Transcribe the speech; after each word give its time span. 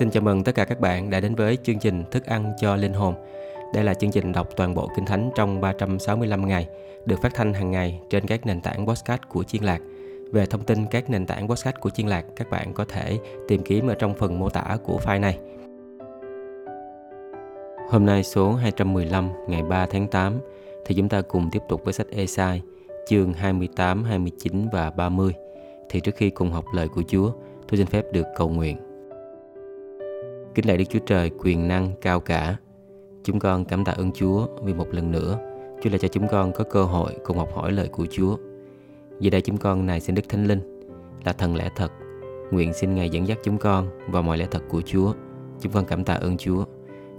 Xin 0.00 0.10
chào 0.10 0.22
mừng 0.22 0.44
tất 0.44 0.54
cả 0.54 0.64
các 0.64 0.80
bạn 0.80 1.10
đã 1.10 1.20
đến 1.20 1.34
với 1.34 1.58
chương 1.62 1.78
trình 1.78 2.04
Thức 2.10 2.26
ăn 2.26 2.52
cho 2.60 2.76
linh 2.76 2.92
hồn. 2.92 3.14
Đây 3.74 3.84
là 3.84 3.94
chương 3.94 4.10
trình 4.10 4.32
đọc 4.32 4.48
toàn 4.56 4.74
bộ 4.74 4.88
Kinh 4.96 5.06
Thánh 5.06 5.30
trong 5.34 5.60
365 5.60 6.48
ngày, 6.48 6.68
được 7.06 7.16
phát 7.22 7.34
thanh 7.34 7.54
hàng 7.54 7.70
ngày 7.70 8.00
trên 8.10 8.26
các 8.26 8.46
nền 8.46 8.60
tảng 8.60 8.86
podcast 8.86 9.20
của 9.28 9.44
Chiên 9.44 9.62
Lạc. 9.62 9.80
Về 10.32 10.46
thông 10.46 10.64
tin 10.64 10.86
các 10.86 11.10
nền 11.10 11.26
tảng 11.26 11.48
podcast 11.48 11.76
của 11.80 11.90
Chiên 11.90 12.06
Lạc, 12.06 12.24
các 12.36 12.50
bạn 12.50 12.72
có 12.74 12.84
thể 12.84 13.18
tìm 13.48 13.62
kiếm 13.62 13.86
ở 13.86 13.94
trong 13.94 14.14
phần 14.14 14.38
mô 14.38 14.48
tả 14.48 14.76
của 14.84 15.00
file 15.04 15.20
này. 15.20 15.38
Hôm 17.90 18.06
nay 18.06 18.24
số 18.24 18.52
215 18.52 19.28
ngày 19.48 19.62
3 19.62 19.86
tháng 19.86 20.06
8 20.06 20.40
thì 20.84 20.94
chúng 20.94 21.08
ta 21.08 21.22
cùng 21.22 21.48
tiếp 21.52 21.62
tục 21.68 21.84
với 21.84 21.92
sách 21.92 22.06
Esai 22.10 22.62
chương 23.08 23.32
28, 23.32 24.04
29 24.04 24.68
và 24.72 24.90
30. 24.90 25.32
Thì 25.88 26.00
trước 26.00 26.16
khi 26.16 26.30
cùng 26.30 26.52
học 26.52 26.64
lời 26.74 26.88
của 26.88 27.02
Chúa, 27.08 27.32
tôi 27.68 27.78
xin 27.78 27.86
phép 27.86 28.04
được 28.12 28.26
cầu 28.36 28.48
nguyện. 28.48 28.89
Kính 30.60 30.68
lạy 30.68 30.76
Đức 30.76 30.84
Chúa 30.90 30.98
Trời 30.98 31.30
quyền 31.38 31.68
năng 31.68 31.90
cao 32.00 32.20
cả. 32.20 32.56
Chúng 33.24 33.38
con 33.38 33.64
cảm 33.64 33.84
tạ 33.84 33.92
ơn 33.92 34.12
Chúa 34.12 34.46
vì 34.62 34.74
một 34.74 34.86
lần 34.94 35.12
nữa, 35.12 35.38
Chúa 35.82 35.90
lại 35.90 35.98
cho 35.98 36.08
chúng 36.08 36.28
con 36.28 36.52
có 36.52 36.64
cơ 36.64 36.84
hội 36.84 37.16
cùng 37.24 37.38
học 37.38 37.48
hỏi 37.54 37.72
lời 37.72 37.88
của 37.88 38.06
Chúa. 38.10 38.36
Giờ 39.20 39.30
đây 39.30 39.40
chúng 39.40 39.56
con 39.56 39.86
này 39.86 40.00
xin 40.00 40.14
Đức 40.14 40.22
Thánh 40.28 40.46
Linh 40.46 40.80
là 41.24 41.32
thần 41.32 41.56
lẽ 41.56 41.70
thật. 41.76 41.92
Nguyện 42.50 42.72
xin 42.72 42.94
Ngài 42.94 43.10
dẫn 43.10 43.28
dắt 43.28 43.38
chúng 43.44 43.58
con 43.58 43.88
vào 44.08 44.22
mọi 44.22 44.38
lẽ 44.38 44.46
thật 44.50 44.62
của 44.68 44.82
Chúa. 44.82 45.12
Chúng 45.60 45.72
con 45.72 45.84
cảm 45.84 46.04
tạ 46.04 46.14
ơn 46.14 46.36
Chúa. 46.36 46.64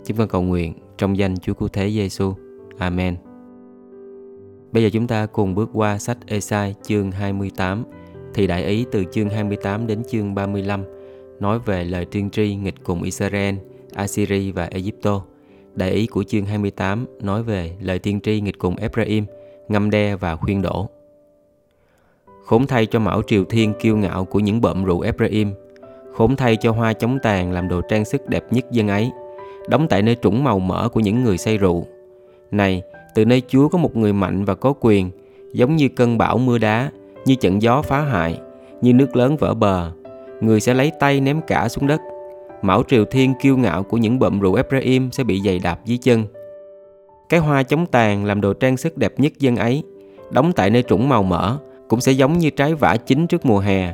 Chúng 0.06 0.18
con 0.18 0.28
cầu 0.28 0.42
nguyện 0.42 0.74
trong 0.98 1.18
danh 1.18 1.38
Chúa 1.38 1.54
Cứu 1.54 1.68
Thế 1.68 1.90
Giêsu. 1.90 2.34
Amen. 2.78 3.16
Bây 4.72 4.84
giờ 4.84 4.90
chúng 4.94 5.08
ta 5.08 5.26
cùng 5.26 5.56
bước 5.56 5.70
qua 5.74 5.98
sách 5.98 6.18
Esai 6.26 6.76
chương 6.84 7.12
28 7.12 7.84
thì 8.34 8.48
đại 8.48 8.66
ý 8.66 8.86
từ 8.92 9.04
chương 9.12 9.30
28 9.30 9.88
đến 9.88 10.04
chương 10.04 10.36
35 10.36 10.84
nói 11.42 11.60
về 11.60 11.84
lời 11.84 12.06
tiên 12.06 12.30
tri 12.30 12.56
nghịch 12.56 12.76
cùng 12.84 13.04
Israel, 13.04 13.56
Assyria 13.94 14.52
và 14.52 14.66
Egypto. 14.66 15.22
Đại 15.76 15.92
ý 15.92 16.08
của 16.08 16.24
chương 16.24 16.46
28 16.46 17.06
nói 17.22 17.44
về 17.44 17.76
lời 17.82 18.00
tiên 18.00 18.20
tri 18.22 18.42
nghịch 18.42 18.60
cùng 18.60 18.76
Ephraim, 18.76 19.26
ngâm 19.68 19.90
đe 19.90 20.16
và 20.16 20.36
khuyên 20.36 20.62
đổ. 20.62 20.90
Khốn 22.46 22.68
thay 22.68 22.86
cho 22.86 23.00
mão 23.00 23.22
triều 23.28 23.44
thiên 23.46 23.74
kiêu 23.80 23.98
ngạo 23.98 24.26
của 24.26 24.40
những 24.40 24.62
bợm 24.62 24.86
rượu 24.86 25.02
Ephraim, 25.02 25.54
khốn 26.14 26.36
thay 26.36 26.56
cho 26.56 26.72
hoa 26.72 26.94
chống 26.94 27.18
tàn 27.24 27.52
làm 27.52 27.68
đồ 27.68 27.82
trang 27.90 28.06
sức 28.06 28.30
đẹp 28.30 28.44
nhất 28.52 28.72
dân 28.72 28.88
ấy, 28.88 29.12
đóng 29.70 29.88
tại 29.90 30.02
nơi 30.02 30.16
trũng 30.22 30.44
màu 30.44 30.60
mỡ 30.60 30.90
của 30.90 31.00
những 31.00 31.24
người 31.24 31.38
say 31.38 31.58
rượu. 31.58 31.88
Này, 32.52 32.82
từ 33.16 33.26
nơi 33.26 33.42
Chúa 33.48 33.68
có 33.68 33.78
một 33.78 33.96
người 33.96 34.14
mạnh 34.14 34.46
và 34.46 34.56
có 34.56 34.74
quyền, 34.80 35.12
giống 35.54 35.76
như 35.76 35.90
cơn 35.90 36.18
bão 36.18 36.38
mưa 36.38 36.58
đá, 36.58 36.92
như 37.26 37.36
trận 37.36 37.62
gió 37.62 37.82
phá 37.82 38.02
hại, 38.02 38.40
như 38.82 38.94
nước 38.94 39.16
lớn 39.16 39.38
vỡ 39.38 39.54
bờ, 39.54 39.92
người 40.42 40.60
sẽ 40.60 40.74
lấy 40.74 40.92
tay 41.00 41.20
ném 41.20 41.42
cả 41.48 41.70
xuống 41.70 41.88
đất. 41.88 42.02
Mão 42.62 42.84
triều 42.88 43.06
thiên 43.06 43.34
kiêu 43.42 43.58
ngạo 43.58 43.84
của 43.84 43.98
những 43.98 44.20
bậm 44.20 44.40
rượu 44.40 44.56
Ephraim 44.56 45.12
sẽ 45.12 45.24
bị 45.24 45.42
giày 45.46 45.60
đạp 45.60 45.80
dưới 45.86 45.98
chân. 45.98 46.26
Cái 47.30 47.40
hoa 47.40 47.64
chống 47.64 47.86
tàn 47.86 48.26
làm 48.26 48.42
đồ 48.42 48.54
trang 48.54 48.78
sức 48.78 48.98
đẹp 48.98 49.14
nhất 49.18 49.32
dân 49.40 49.56
ấy, 49.56 49.84
đóng 50.32 50.52
tại 50.54 50.70
nơi 50.70 50.84
trũng 50.84 51.10
màu 51.10 51.24
mỡ, 51.24 51.58
cũng 51.88 52.02
sẽ 52.02 52.12
giống 52.12 52.38
như 52.38 52.50
trái 52.50 52.74
vả 52.74 52.98
chín 53.06 53.28
trước 53.28 53.46
mùa 53.46 53.60
hè. 53.60 53.94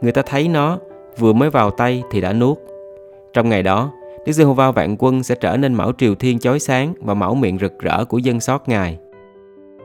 Người 0.00 0.12
ta 0.12 0.22
thấy 0.26 0.48
nó, 0.48 0.78
vừa 1.18 1.32
mới 1.32 1.50
vào 1.50 1.70
tay 1.70 2.02
thì 2.10 2.20
đã 2.20 2.32
nuốt. 2.32 2.58
Trong 3.32 3.48
ngày 3.48 3.62
đó, 3.62 3.92
Đức 4.26 4.32
Giê-hô-va 4.32 4.70
vạn 4.70 4.96
quân 4.98 5.22
sẽ 5.22 5.34
trở 5.34 5.56
nên 5.56 5.74
mão 5.74 5.92
triều 5.98 6.14
thiên 6.14 6.38
chói 6.38 6.60
sáng 6.60 6.94
và 7.00 7.14
mão 7.14 7.34
miệng 7.34 7.58
rực 7.58 7.78
rỡ 7.78 8.04
của 8.04 8.18
dân 8.18 8.40
sót 8.40 8.68
Ngài. 8.68 8.98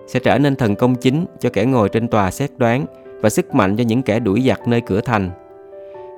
Sẽ 0.08 0.20
trở 0.20 0.38
nên 0.38 0.56
thần 0.56 0.76
công 0.76 0.96
chính 0.96 1.26
cho 1.40 1.50
kẻ 1.50 1.66
ngồi 1.66 1.90
trên 1.90 2.08
tòa 2.08 2.32
xét 2.32 2.52
đoán 2.58 2.86
và 3.22 3.30
sức 3.30 3.56
mạnh 3.56 3.76
cho 3.78 3.84
những 3.84 4.02
kẻ 4.02 4.20
đuổi 4.20 4.44
giặc 4.48 4.68
nơi 4.68 4.82
cửa 4.82 5.02
thành. 5.02 5.32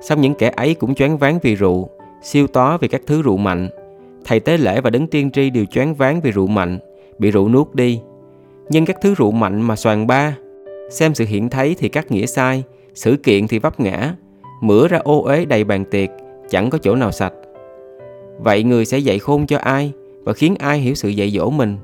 Xong 0.00 0.20
những 0.20 0.34
kẻ 0.34 0.52
ấy 0.56 0.74
cũng 0.74 0.94
choáng 0.94 1.18
váng 1.18 1.38
vì 1.42 1.54
rượu, 1.54 1.88
siêu 2.22 2.46
tó 2.46 2.78
vì 2.80 2.88
các 2.88 3.02
thứ 3.06 3.22
rượu 3.22 3.36
mạnh. 3.36 3.68
Thầy 4.24 4.40
tế 4.40 4.58
lễ 4.58 4.80
và 4.80 4.90
đấng 4.90 5.06
tiên 5.06 5.30
tri 5.30 5.50
đều 5.50 5.64
choáng 5.64 5.94
váng 5.94 6.20
vì 6.20 6.30
rượu 6.30 6.46
mạnh, 6.46 6.78
bị 7.18 7.30
rượu 7.30 7.48
nuốt 7.48 7.74
đi. 7.74 8.00
Nhưng 8.70 8.86
các 8.86 8.96
thứ 9.00 9.14
rượu 9.14 9.30
mạnh 9.30 9.62
mà 9.62 9.76
soàn 9.76 10.06
ba, 10.06 10.36
xem 10.90 11.14
sự 11.14 11.24
hiện 11.24 11.50
thấy 11.50 11.76
thì 11.78 11.88
các 11.88 12.10
nghĩa 12.10 12.26
sai, 12.26 12.64
sự 12.94 13.16
kiện 13.16 13.48
thì 13.48 13.58
vấp 13.58 13.80
ngã, 13.80 14.14
mửa 14.60 14.88
ra 14.88 14.98
ô 14.98 15.22
uế 15.22 15.44
đầy 15.44 15.64
bàn 15.64 15.84
tiệc, 15.84 16.10
chẳng 16.50 16.70
có 16.70 16.78
chỗ 16.78 16.94
nào 16.94 17.12
sạch. 17.12 17.32
Vậy 18.38 18.62
người 18.62 18.84
sẽ 18.84 18.98
dạy 18.98 19.18
khôn 19.18 19.46
cho 19.46 19.58
ai 19.58 19.92
và 20.24 20.32
khiến 20.32 20.54
ai 20.58 20.78
hiểu 20.78 20.94
sự 20.94 21.08
dạy 21.08 21.30
dỗ 21.30 21.50
mình? 21.50 21.76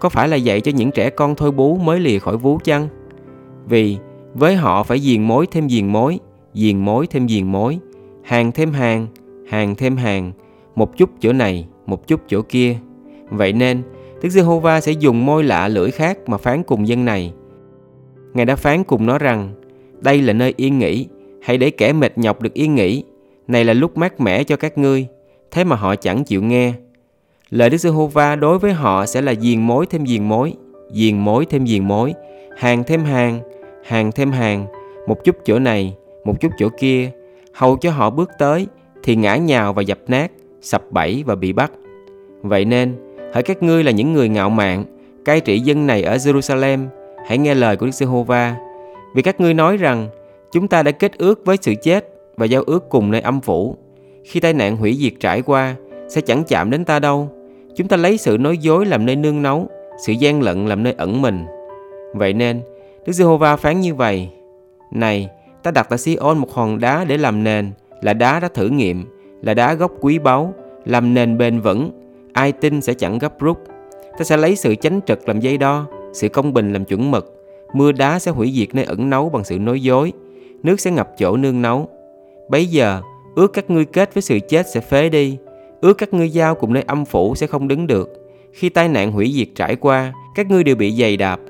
Có 0.00 0.08
phải 0.08 0.28
là 0.28 0.36
dạy 0.36 0.60
cho 0.60 0.72
những 0.72 0.90
trẻ 0.90 1.10
con 1.10 1.34
thôi 1.34 1.50
bú 1.50 1.76
mới 1.76 2.00
lìa 2.00 2.18
khỏi 2.18 2.36
vú 2.36 2.58
chăng? 2.64 2.88
Vì 3.68 3.96
với 4.34 4.56
họ 4.56 4.82
phải 4.82 5.00
diền 5.00 5.22
mối 5.22 5.46
thêm 5.46 5.68
diền 5.68 5.86
mối, 5.86 6.18
diền 6.54 6.78
mối 6.78 7.06
thêm 7.06 7.28
diền 7.28 7.46
mối, 7.52 7.78
hàng 8.22 8.52
thêm 8.52 8.72
hàng, 8.72 9.06
hàng 9.48 9.74
thêm 9.74 9.96
hàng, 9.96 10.32
một 10.74 10.96
chút 10.96 11.10
chỗ 11.20 11.32
này, 11.32 11.66
một 11.86 12.06
chút 12.06 12.20
chỗ 12.28 12.42
kia. 12.42 12.76
Vậy 13.30 13.52
nên, 13.52 13.82
Đức 14.22 14.28
Giê-hô-va 14.28 14.80
sẽ 14.80 14.92
dùng 14.92 15.26
môi 15.26 15.44
lạ 15.44 15.68
lưỡi 15.68 15.90
khác 15.90 16.18
mà 16.26 16.36
phán 16.36 16.62
cùng 16.62 16.88
dân 16.88 17.04
này. 17.04 17.32
Ngài 18.34 18.46
đã 18.46 18.56
phán 18.56 18.84
cùng 18.84 19.06
nó 19.06 19.18
rằng, 19.18 19.54
đây 20.00 20.22
là 20.22 20.32
nơi 20.32 20.54
yên 20.56 20.78
nghỉ, 20.78 21.06
hãy 21.42 21.58
để 21.58 21.70
kẻ 21.70 21.92
mệt 21.92 22.18
nhọc 22.18 22.42
được 22.42 22.54
yên 22.54 22.74
nghỉ. 22.74 23.04
Này 23.48 23.64
là 23.64 23.72
lúc 23.72 23.96
mát 23.96 24.20
mẻ 24.20 24.44
cho 24.44 24.56
các 24.56 24.78
ngươi, 24.78 25.06
thế 25.50 25.64
mà 25.64 25.76
họ 25.76 25.96
chẳng 25.96 26.24
chịu 26.24 26.42
nghe. 26.42 26.72
Lời 27.50 27.70
Đức 27.70 27.76
Giê-hô-va 27.76 28.36
đối 28.36 28.58
với 28.58 28.72
họ 28.72 29.06
sẽ 29.06 29.22
là 29.22 29.34
diền 29.34 29.62
mối 29.62 29.86
thêm 29.86 30.06
diền 30.06 30.28
mối, 30.28 30.54
diền 30.92 31.18
mối 31.18 31.46
thêm 31.46 31.66
diền 31.66 31.88
mối, 31.88 32.14
hàng 32.56 32.84
thêm 32.84 33.04
hàng, 33.04 33.40
hàng 33.84 34.12
thêm 34.12 34.32
hàng, 34.32 34.66
một 35.06 35.24
chút 35.24 35.36
chỗ 35.44 35.58
này, 35.58 35.96
một 36.28 36.40
chút 36.40 36.52
chỗ 36.58 36.68
kia, 36.78 37.10
hầu 37.52 37.76
cho 37.76 37.90
họ 37.90 38.10
bước 38.10 38.30
tới 38.38 38.66
thì 39.02 39.16
ngã 39.16 39.36
nhào 39.36 39.72
và 39.72 39.82
dập 39.82 39.98
nát, 40.08 40.32
sập 40.60 40.92
bẫy 40.92 41.22
và 41.26 41.34
bị 41.34 41.52
bắt. 41.52 41.72
Vậy 42.42 42.64
nên, 42.64 42.94
hỡi 43.32 43.42
các 43.42 43.62
ngươi 43.62 43.84
là 43.84 43.90
những 43.90 44.12
người 44.12 44.28
ngạo 44.28 44.50
mạn, 44.50 44.84
cai 45.24 45.40
trị 45.40 45.60
dân 45.60 45.86
này 45.86 46.02
ở 46.02 46.16
Jerusalem, 46.16 46.86
hãy 47.26 47.38
nghe 47.38 47.54
lời 47.54 47.76
của 47.76 47.86
Đức 47.86 47.92
Giê-hô-va. 47.92 48.56
Vì 49.14 49.22
các 49.22 49.40
ngươi 49.40 49.54
nói 49.54 49.76
rằng, 49.76 50.08
chúng 50.52 50.68
ta 50.68 50.82
đã 50.82 50.90
kết 50.90 51.18
ước 51.18 51.44
với 51.44 51.56
sự 51.60 51.74
chết 51.82 52.08
và 52.36 52.46
giao 52.46 52.62
ước 52.66 52.88
cùng 52.88 53.10
nơi 53.10 53.20
âm 53.20 53.40
phủ. 53.40 53.76
Khi 54.24 54.40
tai 54.40 54.52
nạn 54.52 54.76
hủy 54.76 54.98
diệt 55.00 55.12
trải 55.20 55.42
qua, 55.42 55.76
sẽ 56.08 56.20
chẳng 56.20 56.44
chạm 56.44 56.70
đến 56.70 56.84
ta 56.84 56.98
đâu. 56.98 57.28
Chúng 57.76 57.88
ta 57.88 57.96
lấy 57.96 58.18
sự 58.18 58.36
nói 58.40 58.58
dối 58.58 58.86
làm 58.86 59.06
nơi 59.06 59.16
nương 59.16 59.42
náu, 59.42 59.68
sự 60.06 60.12
gian 60.12 60.42
lận 60.42 60.66
làm 60.66 60.82
nơi 60.82 60.94
ẩn 60.98 61.22
mình. 61.22 61.46
Vậy 62.14 62.32
nên, 62.32 62.60
Đức 63.06 63.12
Giê-hô-va 63.12 63.56
phán 63.56 63.80
như 63.80 63.94
vậy: 63.94 64.28
Này, 64.92 65.28
ta 65.62 65.70
đặt 65.70 65.86
tại 65.90 65.98
Sion 65.98 66.38
một 66.38 66.52
hòn 66.52 66.78
đá 66.78 67.04
để 67.04 67.16
làm 67.16 67.44
nền, 67.44 67.72
là 68.00 68.12
đá 68.12 68.40
đã 68.40 68.48
thử 68.48 68.68
nghiệm, 68.68 69.04
là 69.42 69.54
đá 69.54 69.74
gốc 69.74 69.92
quý 70.00 70.18
báu, 70.18 70.54
làm 70.84 71.14
nền 71.14 71.38
bền 71.38 71.60
vững, 71.60 71.90
ai 72.32 72.52
tin 72.52 72.80
sẽ 72.80 72.94
chẳng 72.94 73.18
gấp 73.18 73.40
rút. 73.40 73.58
Ta 74.18 74.24
sẽ 74.24 74.36
lấy 74.36 74.56
sự 74.56 74.74
chánh 74.74 75.00
trực 75.06 75.28
làm 75.28 75.40
dây 75.40 75.58
đo, 75.58 75.86
sự 76.12 76.28
công 76.28 76.52
bình 76.52 76.72
làm 76.72 76.84
chuẩn 76.84 77.10
mực. 77.10 77.34
Mưa 77.72 77.92
đá 77.92 78.18
sẽ 78.18 78.30
hủy 78.30 78.52
diệt 78.54 78.74
nơi 78.74 78.84
ẩn 78.84 79.10
nấu 79.10 79.28
bằng 79.28 79.44
sự 79.44 79.58
nói 79.58 79.82
dối, 79.82 80.12
nước 80.62 80.80
sẽ 80.80 80.90
ngập 80.90 81.10
chỗ 81.18 81.36
nương 81.36 81.62
nấu. 81.62 81.88
Bấy 82.48 82.66
giờ, 82.66 83.00
ước 83.36 83.52
các 83.52 83.70
ngươi 83.70 83.84
kết 83.84 84.14
với 84.14 84.22
sự 84.22 84.38
chết 84.48 84.66
sẽ 84.68 84.80
phế 84.80 85.08
đi, 85.08 85.38
ước 85.80 85.94
các 85.94 86.14
ngươi 86.14 86.30
giao 86.30 86.54
cùng 86.54 86.72
nơi 86.72 86.84
âm 86.86 87.04
phủ 87.04 87.34
sẽ 87.34 87.46
không 87.46 87.68
đứng 87.68 87.86
được. 87.86 88.08
Khi 88.52 88.68
tai 88.68 88.88
nạn 88.88 89.12
hủy 89.12 89.32
diệt 89.36 89.48
trải 89.54 89.76
qua, 89.76 90.12
các 90.34 90.50
ngươi 90.50 90.64
đều 90.64 90.76
bị 90.76 90.92
dày 91.00 91.16
đạp. 91.16 91.40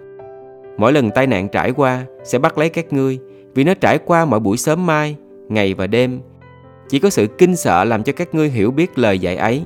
Mỗi 0.78 0.92
lần 0.92 1.10
tai 1.10 1.26
nạn 1.26 1.48
trải 1.48 1.72
qua 1.72 2.04
sẽ 2.24 2.38
bắt 2.38 2.58
lấy 2.58 2.68
các 2.68 2.92
ngươi, 2.92 3.18
vì 3.58 3.64
nó 3.64 3.74
trải 3.74 3.98
qua 3.98 4.24
mỗi 4.24 4.40
buổi 4.40 4.56
sớm 4.56 4.86
mai, 4.86 5.16
ngày 5.48 5.74
và 5.74 5.86
đêm. 5.86 6.20
Chỉ 6.88 6.98
có 6.98 7.10
sự 7.10 7.26
kinh 7.38 7.56
sợ 7.56 7.84
làm 7.84 8.02
cho 8.02 8.12
các 8.12 8.34
ngươi 8.34 8.48
hiểu 8.48 8.70
biết 8.70 8.98
lời 8.98 9.18
dạy 9.18 9.36
ấy. 9.36 9.62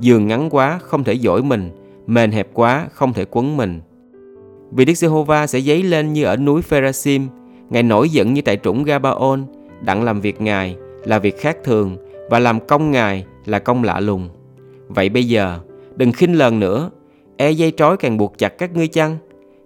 Giường 0.00 0.26
ngắn 0.26 0.50
quá 0.50 0.78
không 0.82 1.04
thể 1.04 1.16
dỗi 1.18 1.42
mình, 1.42 1.70
mền 2.06 2.32
hẹp 2.32 2.48
quá 2.54 2.88
không 2.92 3.12
thể 3.12 3.24
quấn 3.30 3.56
mình. 3.56 3.80
Vì 4.70 4.84
Đức 4.84 4.94
Giê-hô-va 4.94 5.46
sẽ 5.46 5.60
dấy 5.60 5.82
lên 5.82 6.12
như 6.12 6.24
ở 6.24 6.36
núi 6.36 6.62
Pherasim, 6.62 7.28
Ngài 7.68 7.82
nổi 7.82 8.08
giận 8.08 8.34
như 8.34 8.42
tại 8.42 8.56
trũng 8.62 8.84
Gabaon, 8.84 9.44
đặng 9.80 10.04
làm 10.04 10.20
việc 10.20 10.40
Ngài 10.40 10.76
là 11.04 11.18
việc 11.18 11.40
khác 11.40 11.56
thường 11.64 11.96
và 12.30 12.38
làm 12.38 12.60
công 12.60 12.90
Ngài 12.90 13.24
là 13.46 13.58
công 13.58 13.84
lạ 13.84 14.00
lùng. 14.00 14.28
Vậy 14.88 15.08
bây 15.08 15.24
giờ, 15.24 15.58
đừng 15.96 16.12
khinh 16.12 16.38
lần 16.38 16.60
nữa, 16.60 16.90
e 17.36 17.50
dây 17.50 17.72
trói 17.76 17.96
càng 17.96 18.18
buộc 18.18 18.38
chặt 18.38 18.58
các 18.58 18.76
ngươi 18.76 18.88
chăng? 18.88 19.16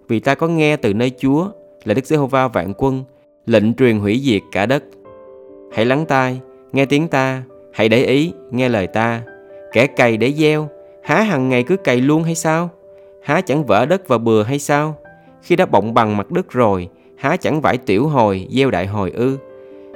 Vì 0.08 0.20
ta 0.20 0.34
có 0.34 0.48
nghe 0.48 0.76
từ 0.76 0.94
nơi 0.94 1.12
Chúa 1.18 1.48
là 1.84 1.94
Đức 1.94 2.06
Giê-hô-va 2.06 2.48
vạn 2.48 2.72
quân, 2.78 3.04
lệnh 3.46 3.74
truyền 3.74 3.98
hủy 3.98 4.20
diệt 4.24 4.42
cả 4.52 4.66
đất. 4.66 4.84
Hãy 5.72 5.84
lắng 5.84 6.06
tai, 6.06 6.40
nghe 6.72 6.86
tiếng 6.86 7.08
ta, 7.08 7.42
hãy 7.72 7.88
để 7.88 8.04
ý, 8.04 8.32
nghe 8.50 8.68
lời 8.68 8.86
ta. 8.86 9.22
Kẻ 9.72 9.86
cày 9.86 10.16
để 10.16 10.32
gieo, 10.32 10.68
há 11.02 11.22
hằng 11.22 11.48
ngày 11.48 11.62
cứ 11.62 11.76
cày 11.76 12.00
luôn 12.00 12.22
hay 12.22 12.34
sao? 12.34 12.70
Há 13.22 13.40
chẳng 13.40 13.64
vỡ 13.64 13.86
đất 13.86 14.08
và 14.08 14.18
bừa 14.18 14.42
hay 14.42 14.58
sao? 14.58 14.96
Khi 15.42 15.56
đã 15.56 15.66
bọng 15.66 15.94
bằng 15.94 16.16
mặt 16.16 16.30
đất 16.30 16.50
rồi, 16.50 16.88
há 17.16 17.36
chẳng 17.36 17.60
vải 17.60 17.78
tiểu 17.78 18.08
hồi, 18.08 18.48
gieo 18.50 18.70
đại 18.70 18.86
hồi 18.86 19.10
ư? 19.10 19.38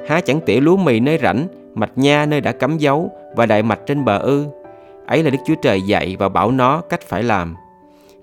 Há 0.08 0.20
chẳng 0.20 0.40
tỉa 0.40 0.60
lúa 0.60 0.76
mì 0.76 1.00
nơi 1.00 1.18
rảnh, 1.22 1.46
mạch 1.74 1.98
nha 1.98 2.26
nơi 2.26 2.40
đã 2.40 2.52
cắm 2.52 2.78
dấu 2.78 3.10
và 3.36 3.46
đại 3.46 3.62
mạch 3.62 3.80
trên 3.86 4.04
bờ 4.04 4.18
ư? 4.18 4.46
Ấy 5.06 5.22
là 5.22 5.30
Đức 5.30 5.38
Chúa 5.46 5.54
Trời 5.62 5.82
dạy 5.82 6.16
và 6.18 6.28
bảo 6.28 6.50
nó 6.50 6.80
cách 6.80 7.00
phải 7.02 7.22
làm. 7.22 7.56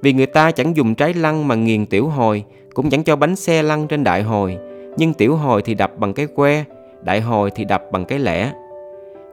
Vì 0.01 0.13
người 0.13 0.25
ta 0.25 0.51
chẳng 0.51 0.75
dùng 0.75 0.95
trái 0.95 1.13
lăng 1.13 1.48
mà 1.48 1.56
nghiền 1.56 1.86
tiểu 1.86 2.07
hồi, 2.07 2.44
cũng 2.74 2.89
chẳng 2.89 3.04
cho 3.04 3.16
bánh 3.16 3.36
xe 3.36 3.63
lăn 3.63 3.88
trên 3.88 4.04
đại 4.04 4.24
hồi, 4.24 4.57
nhưng 4.97 5.13
tiểu 5.13 5.36
hồi 5.36 5.62
thì 5.62 5.74
đập 5.74 5.92
bằng 5.97 6.13
cái 6.13 6.27
que, 6.27 6.63
đại 7.01 7.21
hồi 7.21 7.51
thì 7.56 7.65
đập 7.65 7.83
bằng 7.92 8.06
cái 8.06 8.19
lẻ. 8.19 8.53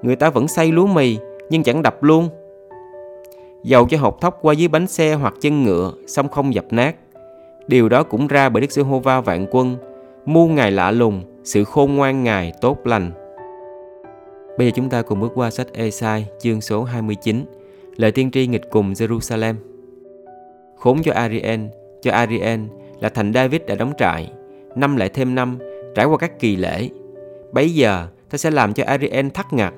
người 0.03 0.17
ta 0.17 0.31
vẫn 0.31 0.49
xay 0.49 0.73
lúa 0.73 0.87
mì 0.87 1.19
nhưng 1.51 1.63
chẳng 1.63 1.83
đập 1.83 2.03
luôn. 2.03 2.29
Dầu 3.63 3.87
cho 3.91 3.99
hộp 3.99 4.21
thóc 4.21 4.39
qua 4.43 4.55
dưới 4.55 4.69
bánh 4.69 4.87
xe 4.87 5.15
hoặc 5.15 5.35
chân 5.41 5.63
ngựa, 5.63 5.93
xong 6.07 6.29
không 6.29 6.55
dập 6.55 6.65
nát. 6.71 6.97
Điều 7.67 7.89
đó 7.89 8.03
cũng 8.03 8.27
ra 8.27 8.49
bởi 8.49 8.61
Đức 8.61 8.71
Giê-hô-va 8.71 9.21
vạn 9.21 9.47
quân, 9.51 9.77
mu 10.25 10.49
ngài 10.49 10.71
lạ 10.71 10.91
lùng, 10.91 11.23
sự 11.45 11.65
khôn 11.65 11.97
ngoan 11.97 12.25
ngài 12.25 12.53
tốt 12.61 12.79
lành. 12.85 13.11
Bây 14.59 14.67
giờ 14.67 14.73
chúng 14.75 14.89
ta 14.89 15.03
cùng 15.03 15.21
bước 15.21 15.33
qua 15.35 15.51
sách 15.51 15.67
Esai 15.73 16.27
chương 16.41 16.61
số 16.61 16.85
29, 16.85 17.45
lời 17.97 18.13
tiên 18.13 18.31
tri 18.31 18.47
nghịch 18.47 18.71
cùng 18.71 18.93
Jerusalem. 18.93 19.55
Khốn 20.77 21.03
cho 21.03 21.13
Arien, 21.13 21.69
cho 22.03 22.13
Arien 22.13 22.69
là 23.01 23.09
thành 23.09 23.33
David 23.33 23.61
đã 23.67 23.75
đóng 23.75 23.93
trại, 23.99 24.33
năm 24.77 24.97
lại 24.97 25.09
thêm 25.09 25.35
năm, 25.35 25.59
trải 25.95 26.07
qua 26.07 26.17
các 26.19 26.39
kỳ 26.39 26.57
lễ. 26.57 26.89
Bấy 27.53 27.75
giờ, 27.75 28.07
ta 28.31 28.39
sẽ 28.39 28.51
làm 28.51 28.73
cho 28.73 28.85
Ariel 28.87 29.29
thắt 29.29 29.53
ngặt. 29.53 29.75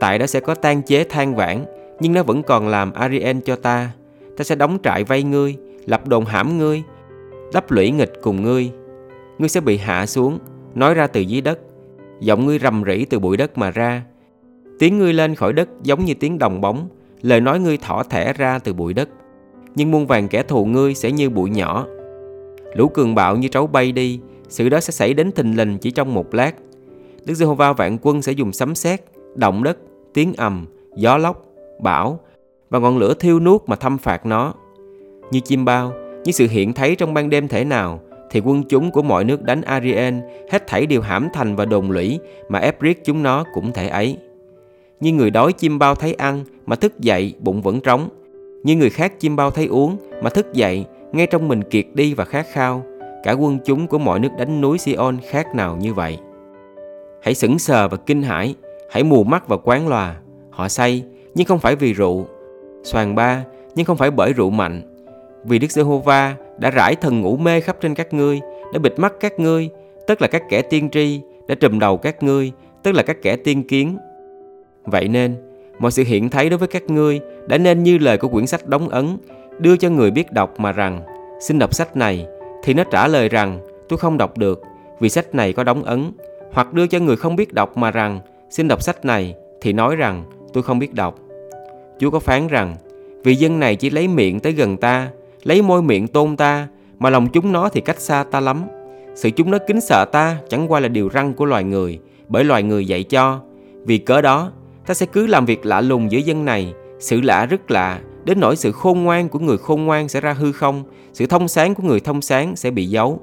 Tại 0.00 0.18
đó 0.18 0.26
sẽ 0.26 0.40
có 0.40 0.54
tan 0.54 0.82
chế 0.82 1.04
than 1.04 1.34
vãn, 1.34 1.64
nhưng 2.00 2.12
nó 2.12 2.22
vẫn 2.22 2.42
còn 2.42 2.68
làm 2.68 2.92
Ariel 2.92 3.36
cho 3.44 3.56
ta. 3.56 3.90
Ta 4.36 4.44
sẽ 4.44 4.54
đóng 4.54 4.78
trại 4.82 5.04
vây 5.04 5.22
ngươi, 5.22 5.56
lập 5.86 6.06
đồn 6.06 6.24
hãm 6.24 6.58
ngươi, 6.58 6.82
đắp 7.52 7.70
lũy 7.70 7.90
nghịch 7.90 8.12
cùng 8.22 8.42
ngươi. 8.42 8.70
Ngươi 9.38 9.48
sẽ 9.48 9.60
bị 9.60 9.76
hạ 9.76 10.06
xuống, 10.06 10.38
nói 10.74 10.94
ra 10.94 11.06
từ 11.06 11.20
dưới 11.20 11.40
đất. 11.40 11.58
Giọng 12.20 12.46
ngươi 12.46 12.58
rầm 12.58 12.84
rỉ 12.84 13.04
từ 13.04 13.18
bụi 13.18 13.36
đất 13.36 13.58
mà 13.58 13.70
ra. 13.70 14.02
Tiếng 14.78 14.98
ngươi 14.98 15.12
lên 15.12 15.34
khỏi 15.34 15.52
đất 15.52 15.68
giống 15.82 16.04
như 16.04 16.14
tiếng 16.14 16.38
đồng 16.38 16.60
bóng, 16.60 16.88
lời 17.22 17.40
nói 17.40 17.60
ngươi 17.60 17.76
thỏ 17.76 18.02
thẻ 18.02 18.32
ra 18.32 18.58
từ 18.58 18.72
bụi 18.72 18.94
đất. 18.94 19.08
Nhưng 19.74 19.90
muôn 19.90 20.06
vàng 20.06 20.28
kẻ 20.28 20.42
thù 20.42 20.64
ngươi 20.64 20.94
sẽ 20.94 21.12
như 21.12 21.30
bụi 21.30 21.50
nhỏ. 21.50 21.86
Lũ 22.74 22.88
cường 22.88 23.14
bạo 23.14 23.36
như 23.36 23.48
trấu 23.48 23.66
bay 23.66 23.92
đi, 23.92 24.20
sự 24.48 24.68
đó 24.68 24.80
sẽ 24.80 24.90
xảy 24.92 25.14
đến 25.14 25.32
thình 25.32 25.56
lình 25.56 25.78
chỉ 25.78 25.90
trong 25.90 26.14
một 26.14 26.34
lát. 26.34 26.54
Đức 27.24 27.34
Giê-hô-va 27.34 27.72
vạn 27.72 27.98
quân 28.02 28.22
sẽ 28.22 28.32
dùng 28.32 28.52
sấm 28.52 28.74
sét, 28.74 29.00
động 29.34 29.62
đất, 29.62 29.78
tiếng 30.14 30.34
ầm, 30.36 30.66
gió 30.96 31.16
lốc, 31.16 31.44
bão 31.80 32.20
và 32.70 32.78
ngọn 32.78 32.98
lửa 32.98 33.14
thiêu 33.14 33.40
nuốt 33.40 33.62
mà 33.66 33.76
thâm 33.76 33.98
phạt 33.98 34.26
nó. 34.26 34.54
Như 35.30 35.40
chim 35.40 35.64
bao, 35.64 35.92
như 36.24 36.32
sự 36.32 36.46
hiện 36.48 36.72
thấy 36.72 36.96
trong 36.96 37.14
ban 37.14 37.30
đêm 37.30 37.48
thể 37.48 37.64
nào, 37.64 38.00
thì 38.30 38.40
quân 38.44 38.62
chúng 38.68 38.90
của 38.90 39.02
mọi 39.02 39.24
nước 39.24 39.42
đánh 39.42 39.62
Arien 39.62 40.20
hết 40.50 40.66
thảy 40.66 40.86
đều 40.86 41.00
hãm 41.00 41.28
thành 41.32 41.56
và 41.56 41.64
đồn 41.64 41.90
lũy 41.90 42.18
mà 42.48 42.58
ép 42.58 42.80
riết 42.80 43.04
chúng 43.04 43.22
nó 43.22 43.44
cũng 43.54 43.72
thể 43.72 43.88
ấy. 43.88 44.18
Như 45.00 45.12
người 45.12 45.30
đói 45.30 45.52
chim 45.52 45.78
bao 45.78 45.94
thấy 45.94 46.14
ăn 46.14 46.44
mà 46.66 46.76
thức 46.76 47.00
dậy 47.00 47.34
bụng 47.40 47.62
vẫn 47.62 47.80
trống. 47.80 48.08
Như 48.62 48.76
người 48.76 48.90
khác 48.90 49.20
chim 49.20 49.36
bao 49.36 49.50
thấy 49.50 49.66
uống 49.66 49.96
mà 50.22 50.30
thức 50.30 50.52
dậy 50.52 50.84
ngay 51.12 51.26
trong 51.26 51.48
mình 51.48 51.62
kiệt 51.62 51.86
đi 51.94 52.14
và 52.14 52.24
khát 52.24 52.46
khao. 52.52 52.82
Cả 53.22 53.32
quân 53.32 53.58
chúng 53.64 53.86
của 53.86 53.98
mọi 53.98 54.20
nước 54.20 54.28
đánh 54.38 54.60
núi 54.60 54.78
Sion 54.78 55.18
khác 55.30 55.54
nào 55.54 55.76
như 55.76 55.94
vậy. 55.94 56.18
Hãy 57.22 57.34
sững 57.34 57.58
sờ 57.58 57.88
và 57.88 57.96
kinh 57.96 58.22
hãi, 58.22 58.54
hãy 58.90 59.04
mù 59.04 59.24
mắt 59.24 59.48
và 59.48 59.56
quán 59.56 59.88
lòa. 59.88 60.16
Họ 60.50 60.68
say 60.68 61.04
nhưng 61.34 61.46
không 61.46 61.58
phải 61.58 61.76
vì 61.76 61.92
rượu, 61.92 62.26
xoàn 62.82 63.14
ba 63.14 63.44
nhưng 63.74 63.86
không 63.86 63.96
phải 63.96 64.10
bởi 64.10 64.32
rượu 64.32 64.50
mạnh. 64.50 64.82
Vì 65.44 65.58
Đức 65.58 65.70
Giê-hô-va 65.70 66.34
đã 66.58 66.70
rải 66.70 66.94
thần 66.94 67.20
ngủ 67.20 67.36
mê 67.36 67.60
khắp 67.60 67.76
trên 67.80 67.94
các 67.94 68.14
ngươi, 68.14 68.40
đã 68.72 68.78
bịt 68.78 68.92
mắt 68.96 69.12
các 69.20 69.38
ngươi, 69.38 69.70
tức 70.06 70.22
là 70.22 70.28
các 70.28 70.42
kẻ 70.48 70.62
tiên 70.62 70.90
tri, 70.90 71.20
đã 71.48 71.54
trùm 71.54 71.78
đầu 71.78 71.96
các 71.96 72.22
ngươi, 72.22 72.52
tức 72.82 72.92
là 72.92 73.02
các 73.02 73.22
kẻ 73.22 73.36
tiên 73.36 73.62
kiến. 73.62 73.96
Vậy 74.84 75.08
nên, 75.08 75.36
mọi 75.78 75.90
sự 75.90 76.04
hiện 76.04 76.28
thấy 76.28 76.50
đối 76.50 76.58
với 76.58 76.68
các 76.68 76.82
ngươi 76.90 77.20
đã 77.46 77.58
nên 77.58 77.82
như 77.82 77.98
lời 77.98 78.18
của 78.18 78.28
quyển 78.28 78.46
sách 78.46 78.66
đóng 78.66 78.88
ấn, 78.88 79.16
đưa 79.58 79.76
cho 79.76 79.88
người 79.88 80.10
biết 80.10 80.32
đọc 80.32 80.60
mà 80.60 80.72
rằng, 80.72 81.02
xin 81.40 81.58
đọc 81.58 81.74
sách 81.74 81.96
này, 81.96 82.26
thì 82.62 82.74
nó 82.74 82.84
trả 82.84 83.08
lời 83.08 83.28
rằng, 83.28 83.60
tôi 83.88 83.98
không 83.98 84.18
đọc 84.18 84.38
được, 84.38 84.62
vì 85.00 85.08
sách 85.08 85.34
này 85.34 85.52
có 85.52 85.64
đóng 85.64 85.82
ấn, 85.82 86.12
hoặc 86.52 86.72
đưa 86.72 86.86
cho 86.86 86.98
người 86.98 87.16
không 87.16 87.36
biết 87.36 87.52
đọc 87.52 87.76
mà 87.76 87.90
rằng, 87.90 88.20
xin 88.50 88.68
đọc 88.68 88.82
sách 88.82 89.04
này, 89.04 89.34
thì 89.60 89.72
nói 89.72 89.96
rằng, 89.96 90.24
tôi 90.52 90.62
không 90.62 90.78
biết 90.78 90.94
đọc. 90.94 91.18
Chúa 91.98 92.10
có 92.10 92.18
phán 92.18 92.48
rằng, 92.48 92.76
vì 93.24 93.34
dân 93.34 93.60
này 93.60 93.76
chỉ 93.76 93.90
lấy 93.90 94.08
miệng 94.08 94.40
tới 94.40 94.52
gần 94.52 94.76
ta, 94.76 95.08
lấy 95.42 95.62
môi 95.62 95.82
miệng 95.82 96.08
tôn 96.08 96.36
ta, 96.36 96.68
mà 96.98 97.10
lòng 97.10 97.28
chúng 97.28 97.52
nó 97.52 97.68
thì 97.68 97.80
cách 97.80 98.00
xa 98.00 98.24
ta 98.30 98.40
lắm. 98.40 98.62
Sự 99.14 99.30
chúng 99.30 99.50
nó 99.50 99.58
kính 99.66 99.80
sợ 99.80 100.04
ta 100.04 100.36
chẳng 100.48 100.72
qua 100.72 100.80
là 100.80 100.88
điều 100.88 101.08
răng 101.08 101.34
của 101.34 101.44
loài 101.44 101.64
người, 101.64 101.98
bởi 102.28 102.44
loài 102.44 102.62
người 102.62 102.86
dạy 102.86 103.02
cho. 103.02 103.40
Vì 103.84 103.98
cớ 103.98 104.20
đó, 104.20 104.52
ta 104.86 104.94
sẽ 104.94 105.06
cứ 105.06 105.26
làm 105.26 105.46
việc 105.46 105.66
lạ 105.66 105.80
lùng 105.80 106.10
giữa 106.10 106.18
dân 106.18 106.44
này, 106.44 106.74
sự 106.98 107.20
lạ 107.20 107.46
rất 107.46 107.70
lạ, 107.70 108.00
đến 108.24 108.40
nỗi 108.40 108.56
sự 108.56 108.72
khôn 108.72 109.02
ngoan 109.02 109.28
của 109.28 109.38
người 109.38 109.58
khôn 109.58 109.84
ngoan 109.84 110.08
sẽ 110.08 110.20
ra 110.20 110.32
hư 110.32 110.52
không, 110.52 110.84
sự 111.12 111.26
thông 111.26 111.48
sáng 111.48 111.74
của 111.74 111.82
người 111.82 112.00
thông 112.00 112.22
sáng 112.22 112.56
sẽ 112.56 112.70
bị 112.70 112.86
giấu. 112.86 113.20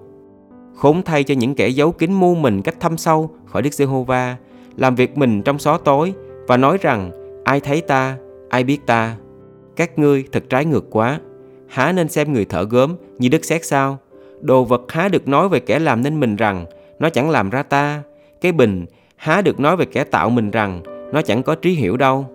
Khốn 0.76 1.04
thay 1.04 1.24
cho 1.24 1.36
những 1.36 1.56
kẻ 1.56 1.68
giấu 1.68 1.92
kín 1.92 2.14
mu 2.14 2.36
mình 2.36 2.62
cách 2.62 2.80
thâm 2.80 2.98
sâu 2.98 3.30
khỏi 3.46 3.62
Đức 3.62 3.74
Giê-hô-va, 3.74 4.36
làm 4.78 4.96
việc 4.96 5.18
mình 5.18 5.42
trong 5.42 5.60
xó 5.60 5.78
tối 5.78 6.14
và 6.48 6.58
nói 6.58 6.78
rằng 6.82 7.12
ai 7.44 7.60
thấy 7.60 7.82
ta, 7.82 8.18
ai 8.50 8.64
biết 8.64 8.86
ta. 8.86 9.16
Các 9.76 10.00
ngươi 10.00 10.26
thật 10.32 10.44
trái 10.50 10.66
ngược 10.66 10.86
quá 10.90 11.20
há 11.70 11.92
nên 11.92 12.10
xem 12.10 12.34
người 12.34 12.46
thở 12.46 12.64
gớm 12.64 12.96
như 13.20 13.30
đất 13.30 13.46
xét 13.46 13.66
sao? 13.66 13.98
Đồ 14.42 14.64
vật 14.64 14.92
há 14.92 15.08
được 15.08 15.28
nói 15.28 15.50
về 15.50 15.60
kẻ 15.60 15.80
làm 15.80 16.04
nên 16.04 16.20
mình 16.20 16.36
rằng 16.36 16.66
nó 17.00 17.10
chẳng 17.10 17.30
làm 17.30 17.50
ra 17.50 17.64
ta. 17.64 18.04
Cái 18.42 18.52
bình 18.52 18.86
há 19.16 19.42
được 19.42 19.60
nói 19.60 19.78
về 19.78 19.86
kẻ 19.86 20.04
tạo 20.04 20.30
mình 20.30 20.52
rằng 20.52 20.82
nó 21.14 21.22
chẳng 21.22 21.44
có 21.44 21.56
trí 21.56 21.72
hiểu 21.72 21.98
đâu. 21.98 22.26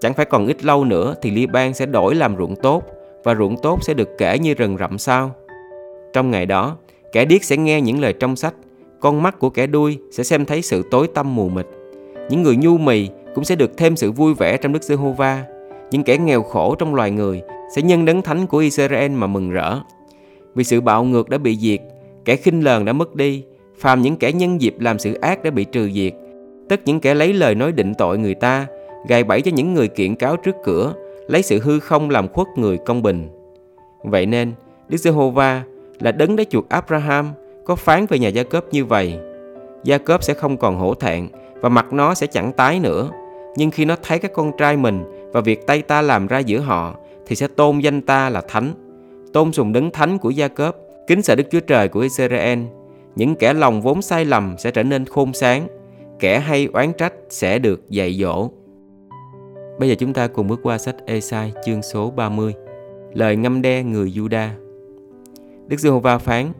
Chẳng 0.00 0.14
phải 0.14 0.26
còn 0.26 0.46
ít 0.46 0.64
lâu 0.64 0.84
nữa 0.84 1.14
thì 1.22 1.30
Liban 1.30 1.74
sẽ 1.74 1.86
đổi 1.86 2.14
làm 2.14 2.36
ruộng 2.36 2.56
tốt 2.56 2.82
và 3.24 3.34
ruộng 3.34 3.56
tốt 3.62 3.78
sẽ 3.82 3.94
được 3.94 4.08
kể 4.18 4.38
như 4.38 4.54
rừng 4.54 4.76
rậm 4.76 4.98
sao? 4.98 5.30
Trong 6.12 6.30
ngày 6.30 6.46
đó, 6.46 6.76
kẻ 7.12 7.24
điếc 7.24 7.44
sẽ 7.44 7.56
nghe 7.56 7.80
những 7.80 8.00
lời 8.00 8.12
trong 8.12 8.36
sách, 8.36 8.54
con 9.00 9.22
mắt 9.22 9.38
của 9.38 9.50
kẻ 9.50 9.66
đuôi 9.66 9.98
sẽ 10.10 10.22
xem 10.22 10.44
thấy 10.44 10.62
sự 10.62 10.82
tối 10.90 11.08
tăm 11.14 11.34
mù 11.34 11.48
mịt. 11.48 11.66
Những 12.30 12.42
người 12.42 12.56
nhu 12.56 12.78
mì 12.78 13.08
cũng 13.34 13.44
sẽ 13.44 13.54
được 13.54 13.76
thêm 13.76 13.96
sự 13.96 14.12
vui 14.12 14.34
vẻ 14.34 14.56
trong 14.56 14.72
Đức 14.72 14.82
Giê-hô-va. 14.82 15.44
Những 15.90 16.02
kẻ 16.02 16.18
nghèo 16.18 16.42
khổ 16.42 16.74
trong 16.74 16.94
loài 16.94 17.10
người 17.10 17.42
sẽ 17.76 17.82
nhân 17.82 18.04
đấng 18.04 18.22
thánh 18.22 18.46
của 18.46 18.58
Israel 18.58 19.10
mà 19.10 19.26
mừng 19.26 19.50
rỡ. 19.50 19.78
Vì 20.54 20.64
sự 20.64 20.80
bạo 20.80 21.04
ngược 21.04 21.28
đã 21.28 21.38
bị 21.38 21.56
diệt, 21.56 21.80
kẻ 22.24 22.36
khinh 22.36 22.64
lờn 22.64 22.84
đã 22.84 22.92
mất 22.92 23.14
đi, 23.14 23.44
phàm 23.78 24.02
những 24.02 24.16
kẻ 24.16 24.32
nhân 24.32 24.60
dịp 24.60 24.80
làm 24.80 24.98
sự 24.98 25.14
ác 25.14 25.42
đã 25.42 25.50
bị 25.50 25.64
trừ 25.64 25.90
diệt. 25.90 26.12
Tất 26.68 26.80
những 26.84 27.00
kẻ 27.00 27.14
lấy 27.14 27.32
lời 27.32 27.54
nói 27.54 27.72
định 27.72 27.94
tội 27.94 28.18
người 28.18 28.34
ta, 28.34 28.66
gài 29.08 29.24
bẫy 29.24 29.42
cho 29.42 29.50
những 29.54 29.74
người 29.74 29.88
kiện 29.88 30.16
cáo 30.16 30.36
trước 30.36 30.56
cửa, 30.64 30.94
lấy 31.28 31.42
sự 31.42 31.60
hư 31.60 31.80
không 31.80 32.10
làm 32.10 32.28
khuất 32.28 32.46
người 32.56 32.78
công 32.78 33.02
bình. 33.02 33.28
Vậy 34.04 34.26
nên, 34.26 34.52
Đức 34.88 34.96
Giê-hô-va 34.96 35.62
là 36.00 36.12
đấng 36.12 36.36
đã 36.36 36.44
chuộc 36.50 36.68
Abraham 36.68 37.32
có 37.64 37.76
phán 37.76 38.06
về 38.06 38.18
nhà 38.18 38.28
Gia 38.28 38.42
Cốp 38.42 38.64
như 38.72 38.84
vậy. 38.84 39.18
Gia 39.84 39.98
Cốp 39.98 40.22
sẽ 40.22 40.34
không 40.34 40.56
còn 40.56 40.76
hổ 40.76 40.94
thẹn 40.94 41.28
và 41.60 41.68
mặt 41.68 41.92
nó 41.92 42.14
sẽ 42.14 42.26
chẳng 42.26 42.52
tái 42.52 42.80
nữa. 42.80 43.10
Nhưng 43.56 43.70
khi 43.70 43.84
nó 43.84 43.96
thấy 44.02 44.18
các 44.18 44.32
con 44.32 44.52
trai 44.58 44.76
mình 44.76 45.04
và 45.32 45.40
việc 45.40 45.66
tay 45.66 45.82
ta 45.82 46.02
làm 46.02 46.26
ra 46.26 46.38
giữa 46.38 46.58
họ 46.60 46.94
thì 47.26 47.36
sẽ 47.36 47.48
tôn 47.48 47.78
danh 47.78 48.02
ta 48.02 48.30
là 48.30 48.40
thánh, 48.48 48.72
tôn 49.32 49.52
sùng 49.52 49.72
đấng 49.72 49.90
thánh 49.90 50.18
của 50.18 50.30
Gia 50.30 50.48
Cốp, 50.48 50.76
kính 51.06 51.22
sợ 51.22 51.34
Đức 51.34 51.44
Chúa 51.50 51.60
Trời 51.60 51.88
của 51.88 52.00
Israel. 52.00 52.58
Những 53.16 53.34
kẻ 53.34 53.52
lòng 53.52 53.82
vốn 53.82 54.02
sai 54.02 54.24
lầm 54.24 54.54
sẽ 54.58 54.70
trở 54.70 54.82
nên 54.82 55.04
khôn 55.04 55.32
sáng, 55.32 55.66
kẻ 56.18 56.38
hay 56.38 56.68
oán 56.72 56.92
trách 56.92 57.12
sẽ 57.28 57.58
được 57.58 57.90
dạy 57.90 58.18
dỗ. 58.20 58.50
Bây 59.78 59.88
giờ 59.88 59.94
chúng 59.98 60.12
ta 60.12 60.26
cùng 60.26 60.46
bước 60.46 60.60
qua 60.62 60.78
sách 60.78 60.96
Esai 61.06 61.52
chương 61.66 61.82
số 61.82 62.10
30. 62.10 62.54
Lời 63.12 63.36
ngâm 63.36 63.62
đe 63.62 63.82
người 63.82 64.10
Juda. 64.10 64.48
Đức 65.66 65.80
Giê-hô-va 65.80 66.18
phán: 66.18 66.52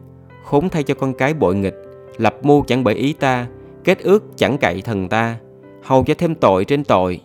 Khốn 0.43 0.69
thay 0.69 0.83
cho 0.83 0.93
con 0.93 1.13
cái 1.13 1.33
bội 1.33 1.55
nghịch, 1.55 1.75
lập 2.17 2.35
mưu 2.43 2.63
chẳng 2.67 2.83
bởi 2.83 2.95
ý 2.95 3.13
ta, 3.13 3.47
kết 3.83 3.99
ước 3.99 4.23
chẳng 4.35 4.57
cậy 4.57 4.81
thần 4.81 5.09
ta, 5.09 5.37
hầu 5.83 6.03
cho 6.03 6.13
thêm 6.17 6.35
tội 6.35 6.65
trên 6.65 6.83
tội. 6.83 7.21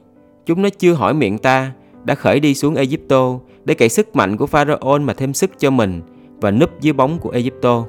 Chúng 0.46 0.62
nó 0.62 0.68
chưa 0.78 0.92
hỏi 0.92 1.14
miệng 1.14 1.38
ta, 1.38 1.72
đã 2.04 2.14
khởi 2.14 2.40
đi 2.40 2.54
xuống 2.54 2.74
Egypto 2.74 3.38
để 3.64 3.74
cậy 3.74 3.88
sức 3.88 4.16
mạnh 4.16 4.36
của 4.36 4.46
Pharaoh 4.46 5.00
mà 5.00 5.14
thêm 5.14 5.34
sức 5.34 5.50
cho 5.58 5.70
mình 5.70 6.00
và 6.40 6.50
núp 6.50 6.80
dưới 6.80 6.92
bóng 6.92 7.18
của 7.18 7.30
Egypto. 7.30 7.84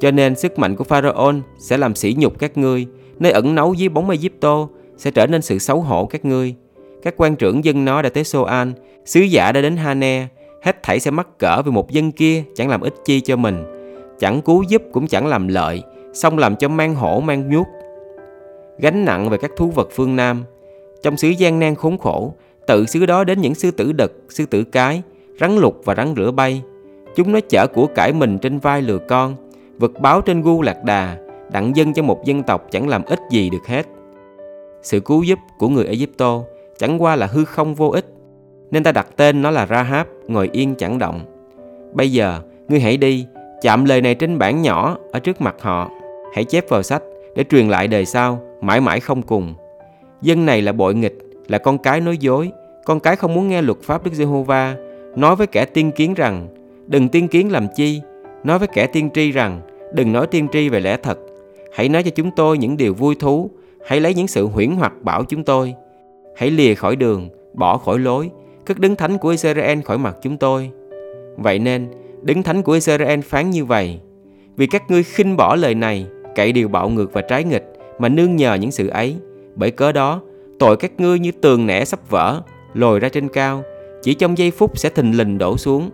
Cho 0.00 0.10
nên 0.10 0.34
sức 0.34 0.58
mạnh 0.58 0.76
của 0.76 0.84
Pharaoh 0.84 1.34
sẽ 1.58 1.76
làm 1.76 1.94
sỉ 1.94 2.14
nhục 2.18 2.38
các 2.38 2.58
ngươi, 2.58 2.86
nơi 3.18 3.32
ẩn 3.32 3.54
náu 3.54 3.74
dưới 3.74 3.88
bóng 3.88 4.10
Egypto 4.10 4.68
sẽ 4.96 5.10
trở 5.10 5.26
nên 5.26 5.42
sự 5.42 5.58
xấu 5.58 5.80
hổ 5.80 6.06
các 6.06 6.24
ngươi. 6.24 6.54
Các 7.04 7.14
quan 7.16 7.36
trưởng 7.36 7.64
dân 7.64 7.84
nó 7.84 8.02
đã 8.02 8.08
tới 8.08 8.24
Soan, 8.24 8.72
sứ 9.04 9.20
giả 9.20 9.52
đã 9.52 9.60
đến 9.60 9.76
Hane, 9.76 10.26
hết 10.62 10.82
thảy 10.82 11.00
sẽ 11.00 11.10
mắc 11.10 11.28
cỡ 11.38 11.62
vì 11.62 11.70
một 11.70 11.90
dân 11.90 12.12
kia 12.12 12.44
chẳng 12.54 12.68
làm 12.68 12.80
ích 12.80 12.94
chi 13.04 13.20
cho 13.20 13.36
mình, 13.36 13.64
chẳng 14.18 14.42
cứu 14.42 14.62
giúp 14.62 14.82
cũng 14.92 15.06
chẳng 15.06 15.26
làm 15.26 15.48
lợi, 15.48 15.82
xong 16.14 16.38
làm 16.38 16.56
cho 16.56 16.68
mang 16.68 16.94
hổ 16.94 17.20
mang 17.20 17.50
nhuốc. 17.50 17.66
Gánh 18.78 19.04
nặng 19.04 19.30
về 19.30 19.38
các 19.38 19.50
thú 19.56 19.70
vật 19.70 19.88
phương 19.92 20.16
Nam, 20.16 20.44
trong 21.02 21.16
xứ 21.16 21.28
gian 21.28 21.58
nan 21.58 21.74
khốn 21.74 21.98
khổ, 21.98 22.34
Tự 22.66 22.86
xứ 22.86 23.06
đó 23.06 23.24
đến 23.24 23.40
những 23.40 23.54
sư 23.54 23.70
tử 23.70 23.92
đực, 23.92 24.24
sư 24.28 24.46
tử 24.46 24.64
cái, 24.64 25.02
rắn 25.40 25.56
lục 25.56 25.80
và 25.84 25.94
rắn 25.94 26.14
rửa 26.16 26.30
bay. 26.30 26.62
Chúng 27.16 27.32
nó 27.32 27.40
chở 27.48 27.66
của 27.66 27.86
cải 27.86 28.12
mình 28.12 28.38
trên 28.38 28.58
vai 28.58 28.82
lừa 28.82 28.98
con, 28.98 29.36
vật 29.78 29.92
báo 30.00 30.20
trên 30.20 30.42
gu 30.42 30.62
lạc 30.62 30.84
đà, 30.84 31.16
đặng 31.52 31.76
dân 31.76 31.94
cho 31.94 32.02
một 32.02 32.24
dân 32.24 32.42
tộc 32.42 32.66
chẳng 32.70 32.88
làm 32.88 33.04
ích 33.04 33.20
gì 33.30 33.50
được 33.50 33.66
hết. 33.66 33.86
Sự 34.82 35.00
cứu 35.00 35.22
giúp 35.22 35.38
của 35.58 35.68
người 35.68 35.86
Egypto 35.86 36.42
chẳng 36.78 37.02
qua 37.02 37.16
là 37.16 37.26
hư 37.26 37.44
không 37.44 37.74
vô 37.74 37.88
ích, 37.88 38.06
nên 38.70 38.82
ta 38.82 38.92
đặt 38.92 39.06
tên 39.16 39.42
nó 39.42 39.50
là 39.50 39.66
Rahab, 39.66 40.06
ngồi 40.28 40.50
yên 40.52 40.74
chẳng 40.74 40.98
động. 40.98 41.20
Bây 41.92 42.12
giờ, 42.12 42.40
ngươi 42.68 42.80
hãy 42.80 42.96
đi, 42.96 43.26
chạm 43.62 43.84
lời 43.84 44.00
này 44.00 44.14
trên 44.14 44.38
bảng 44.38 44.62
nhỏ 44.62 44.96
ở 45.12 45.18
trước 45.18 45.40
mặt 45.40 45.54
họ, 45.60 45.90
hãy 46.34 46.44
chép 46.44 46.68
vào 46.68 46.82
sách 46.82 47.02
để 47.36 47.44
truyền 47.44 47.68
lại 47.68 47.88
đời 47.88 48.04
sau, 48.04 48.40
mãi 48.60 48.80
mãi 48.80 49.00
không 49.00 49.22
cùng. 49.22 49.54
Dân 50.22 50.46
này 50.46 50.62
là 50.62 50.72
bội 50.72 50.94
nghịch, 50.94 51.18
là 51.48 51.58
con 51.58 51.78
cái 51.78 52.00
nói 52.00 52.16
dối, 52.16 52.50
con 52.84 53.00
cái 53.00 53.16
không 53.16 53.34
muốn 53.34 53.48
nghe 53.48 53.62
luật 53.62 53.78
pháp 53.82 54.04
Đức 54.04 54.14
Giê-hô-va, 54.14 54.76
nói 55.16 55.36
với 55.36 55.46
kẻ 55.46 55.64
tiên 55.64 55.92
kiến 55.92 56.14
rằng, 56.14 56.48
đừng 56.86 57.08
tiên 57.08 57.28
kiến 57.28 57.52
làm 57.52 57.66
chi, 57.76 58.00
nói 58.44 58.58
với 58.58 58.68
kẻ 58.68 58.86
tiên 58.86 59.10
tri 59.14 59.32
rằng, 59.32 59.60
đừng 59.94 60.12
nói 60.12 60.26
tiên 60.26 60.48
tri 60.52 60.68
về 60.68 60.80
lẽ 60.80 60.96
thật, 61.02 61.18
hãy 61.72 61.88
nói 61.88 62.02
cho 62.02 62.10
chúng 62.10 62.30
tôi 62.36 62.58
những 62.58 62.76
điều 62.76 62.94
vui 62.94 63.14
thú, 63.14 63.50
hãy 63.86 64.00
lấy 64.00 64.14
những 64.14 64.26
sự 64.26 64.46
huyễn 64.46 64.70
hoặc 64.70 64.92
bảo 65.02 65.24
chúng 65.24 65.44
tôi, 65.44 65.74
hãy 66.36 66.50
lìa 66.50 66.74
khỏi 66.74 66.96
đường, 66.96 67.28
bỏ 67.52 67.78
khỏi 67.78 67.98
lối, 67.98 68.30
cất 68.66 68.78
đứng 68.78 68.96
thánh 68.96 69.18
của 69.18 69.28
Israel 69.28 69.80
khỏi 69.80 69.98
mặt 69.98 70.16
chúng 70.22 70.36
tôi. 70.36 70.70
Vậy 71.36 71.58
nên, 71.58 71.88
đứng 72.22 72.42
thánh 72.42 72.62
của 72.62 72.72
Israel 72.72 73.20
phán 73.20 73.50
như 73.50 73.64
vậy, 73.64 74.00
vì 74.56 74.66
các 74.66 74.90
ngươi 74.90 75.02
khinh 75.02 75.36
bỏ 75.36 75.56
lời 75.56 75.74
này, 75.74 76.06
cậy 76.34 76.52
điều 76.52 76.68
bạo 76.68 76.88
ngược 76.88 77.12
và 77.12 77.22
trái 77.22 77.44
nghịch 77.44 77.72
mà 77.98 78.08
nương 78.08 78.36
nhờ 78.36 78.54
những 78.54 78.70
sự 78.70 78.88
ấy, 78.88 79.16
bởi 79.56 79.70
cớ 79.70 79.92
đó, 79.92 80.22
tội 80.58 80.76
các 80.76 80.92
ngươi 80.98 81.18
như 81.18 81.32
tường 81.32 81.66
nẻ 81.66 81.84
sắp 81.84 82.10
vỡ, 82.10 82.42
lồi 82.74 83.00
ra 83.00 83.08
trên 83.08 83.28
cao, 83.28 83.62
chỉ 84.02 84.14
trong 84.14 84.38
giây 84.38 84.50
phút 84.50 84.78
sẽ 84.78 84.88
thình 84.88 85.16
lình 85.18 85.38
đổ 85.38 85.56
xuống. 85.56 85.90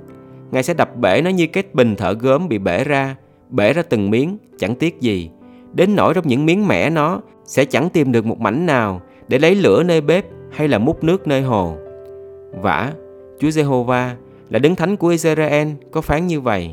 Ngài 0.50 0.62
sẽ 0.62 0.75
đập 0.75 0.97
bể 0.97 1.23
nó 1.23 1.30
như 1.30 1.47
cái 1.47 1.64
bình 1.73 1.97
thợ 1.97 2.12
gốm 2.12 2.49
bị 2.49 2.59
bể 2.59 2.85
ra, 2.85 3.16
bể 3.49 3.73
ra 3.73 3.82
từng 3.82 4.11
miếng, 4.11 4.38
chẳng 4.59 4.75
tiếc 4.75 5.00
gì. 5.00 5.30
Đến 5.73 5.97
nỗi 5.97 6.14
trong 6.14 6.28
những 6.28 6.47
miếng 6.47 6.68
mẻ 6.68 6.90
nó 6.90 7.20
sẽ 7.44 7.64
chẳng 7.64 7.90
tìm 7.90 8.12
được 8.12 8.26
một 8.26 8.40
mảnh 8.40 8.66
nào 8.66 9.00
để 9.30 9.38
lấy 9.38 9.54
lửa 9.54 9.82
nơi 9.82 10.00
bếp 10.00 10.25
hay 10.50 10.68
là 10.68 10.78
múc 10.78 11.04
nước 11.04 11.26
nơi 11.26 11.42
hồ. 11.42 11.76
Vả, 12.62 12.92
Chúa 13.38 13.50
Giê-hô-va 13.50 14.16
là 14.50 14.58
đấng 14.58 14.75
thánh 14.75 14.96
của 14.96 15.08
Israel 15.08 15.68
có 15.90 16.00
phán 16.00 16.26
như 16.26 16.40
vậy. 16.40 16.70